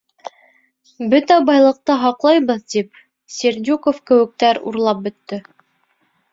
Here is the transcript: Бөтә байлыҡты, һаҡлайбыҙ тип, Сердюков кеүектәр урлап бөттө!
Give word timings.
Бөтә 1.13 1.37
байлыҡты, 1.49 1.97
һаҡлайбыҙ 2.05 2.65
тип, 2.75 3.03
Сердюков 3.37 4.03
кеүектәр 4.11 4.63
урлап 4.73 5.07
бөттө! 5.09 5.43